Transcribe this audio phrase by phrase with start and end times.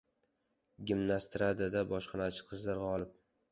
[0.91, 3.17] “Gimnastrada”da bojxonachi qizlar g‘olib